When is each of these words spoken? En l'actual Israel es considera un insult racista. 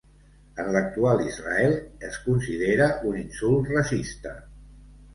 En 0.63 0.71
l'actual 0.75 1.21
Israel 1.25 1.77
es 2.09 2.19
considera 2.25 2.91
un 3.13 3.23
insult 3.23 3.73
racista. 3.79 4.39